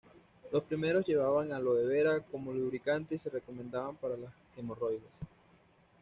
[0.51, 5.03] Los primeros llevaban aloe vera como lubricante y se recomendaban para las hemorroides.